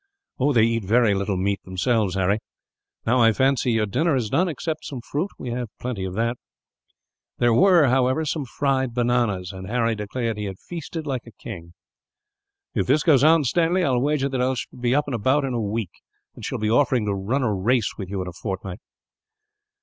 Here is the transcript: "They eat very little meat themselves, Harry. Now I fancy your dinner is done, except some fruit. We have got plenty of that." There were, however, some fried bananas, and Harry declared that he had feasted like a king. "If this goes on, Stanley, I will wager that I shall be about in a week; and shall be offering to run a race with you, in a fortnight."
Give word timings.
"They 0.39 0.63
eat 0.63 0.83
very 0.83 1.13
little 1.13 1.37
meat 1.37 1.61
themselves, 1.63 2.15
Harry. 2.15 2.39
Now 3.05 3.21
I 3.21 3.31
fancy 3.33 3.73
your 3.73 3.85
dinner 3.85 4.15
is 4.15 4.31
done, 4.31 4.47
except 4.49 4.83
some 4.83 4.99
fruit. 4.99 5.29
We 5.37 5.51
have 5.51 5.67
got 5.67 5.77
plenty 5.79 6.05
of 6.05 6.15
that." 6.15 6.37
There 7.37 7.53
were, 7.53 7.85
however, 7.85 8.25
some 8.25 8.45
fried 8.45 8.95
bananas, 8.95 9.51
and 9.53 9.67
Harry 9.67 9.93
declared 9.93 10.37
that 10.37 10.39
he 10.39 10.47
had 10.47 10.57
feasted 10.57 11.05
like 11.05 11.27
a 11.27 11.31
king. 11.39 11.75
"If 12.73 12.87
this 12.87 13.03
goes 13.03 13.23
on, 13.23 13.43
Stanley, 13.43 13.83
I 13.83 13.91
will 13.91 14.01
wager 14.01 14.27
that 14.27 14.41
I 14.41 14.55
shall 14.55 14.79
be 14.79 14.93
about 14.93 15.45
in 15.45 15.53
a 15.53 15.61
week; 15.61 16.01
and 16.33 16.43
shall 16.43 16.57
be 16.57 16.71
offering 16.71 17.05
to 17.05 17.13
run 17.13 17.43
a 17.43 17.53
race 17.53 17.93
with 17.99 18.09
you, 18.09 18.23
in 18.23 18.27
a 18.27 18.33
fortnight." 18.33 18.79